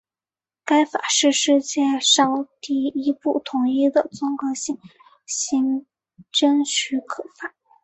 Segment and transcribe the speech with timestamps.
[0.65, 4.79] 该法是世界上第一部统一的综合性
[5.27, 5.85] 行
[6.31, 7.53] 政许可法。